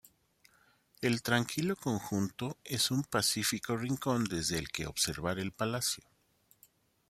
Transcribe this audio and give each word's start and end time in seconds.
El 1.01 1.21
tranquilo 1.21 1.75
conjunto 1.75 2.57
es 2.63 2.89
un 2.89 3.03
pacífico 3.03 3.77
rincón 3.77 4.23
desde 4.23 4.57
el 4.57 4.69
que 4.69 4.87
observar 4.87 5.37
el 5.37 5.51
palacio. 5.51 6.03